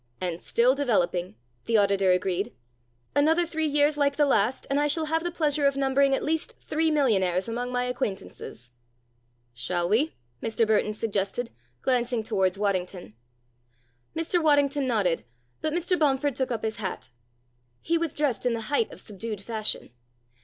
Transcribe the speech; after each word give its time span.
"And 0.19 0.41
still 0.41 0.73
developing," 0.73 1.35
the 1.65 1.77
auditor 1.77 2.11
agreed. 2.11 2.55
"Another 3.15 3.45
three 3.45 3.67
years 3.67 3.99
like 3.99 4.15
the 4.15 4.25
last 4.25 4.65
and 4.67 4.79
I 4.79 4.87
shall 4.87 5.05
have 5.05 5.23
the 5.23 5.29
pleasure 5.29 5.67
of 5.67 5.77
numbering 5.77 6.15
at 6.15 6.23
least 6.23 6.55
three 6.59 6.89
millionaires 6.89 7.47
among 7.47 7.71
my 7.71 7.83
acquaintances." 7.83 8.71
"Shall 9.53 9.87
we?" 9.87 10.15
Mr. 10.41 10.65
Burton 10.65 10.93
suggested, 10.93 11.51
glancing 11.83 12.23
towards 12.23 12.57
Waddington. 12.57 13.13
Mr. 14.15 14.41
Waddington 14.41 14.87
nodded, 14.87 15.23
but 15.61 15.71
Mr. 15.71 15.99
Bomford 15.99 16.33
took 16.33 16.49
up 16.49 16.63
his 16.63 16.77
hat. 16.77 17.11
He 17.79 17.95
was 17.99 18.15
dressed 18.15 18.43
in 18.43 18.53
the 18.53 18.61
height 18.71 18.91
of 18.91 19.01
subdued 19.01 19.41
fashion. 19.41 19.91